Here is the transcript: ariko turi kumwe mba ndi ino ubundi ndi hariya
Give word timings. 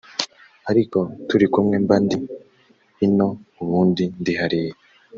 ariko 0.69 0.97
turi 1.27 1.45
kumwe 1.53 1.75
mba 1.83 1.97
ndi 2.03 2.17
ino 3.05 3.27
ubundi 3.61 4.03
ndi 4.21 4.33
hariya 4.39 4.75